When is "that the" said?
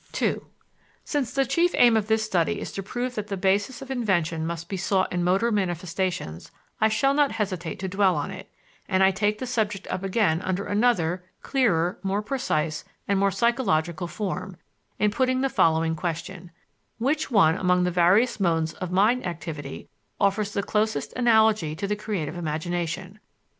3.13-3.37